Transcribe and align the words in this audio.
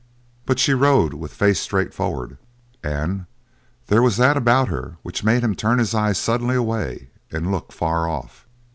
But 0.47 0.57
she 0.57 0.73
rode 0.73 1.13
with 1.13 1.31
face 1.31 1.59
straightforward 1.59 2.39
and 2.83 3.27
there 3.85 4.01
was 4.01 4.17
that 4.17 4.35
about 4.35 4.67
her 4.67 4.97
which 5.03 5.23
made 5.23 5.43
him 5.43 5.53
turn 5.53 5.77
his 5.77 5.93
eyes 5.93 6.17
suddenly 6.17 6.55
away 6.55 7.11
and 7.29 7.51
look 7.51 7.71
far 7.71 8.09
off. 8.09 8.47